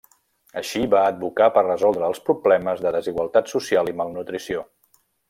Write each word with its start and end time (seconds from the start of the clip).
Així, 0.59 0.79
va 0.93 1.01
advocar 1.09 1.49
per 1.57 1.63
resoldre 1.67 2.07
els 2.09 2.21
problemes 2.31 2.81
de 2.87 2.95
desigualtat 2.97 3.53
social 3.55 3.93
i 3.93 3.95
malnutrició. 4.01 4.65